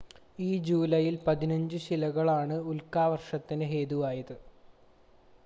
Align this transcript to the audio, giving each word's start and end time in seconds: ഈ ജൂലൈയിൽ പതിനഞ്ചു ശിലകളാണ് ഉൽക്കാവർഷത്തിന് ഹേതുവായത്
ഈ 0.39 0.57
ജൂലൈയിൽ 0.59 1.15
പതിനഞ്ചു 1.27 1.77
ശിലകളാണ് 1.77 2.57
ഉൽക്കാവർഷത്തിന് 2.71 3.67
ഹേതുവായത് 3.71 4.35